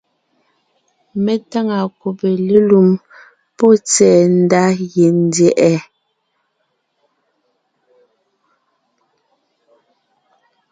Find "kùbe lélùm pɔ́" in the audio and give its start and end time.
1.99-3.71